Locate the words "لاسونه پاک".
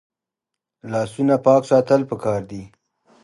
0.91-1.63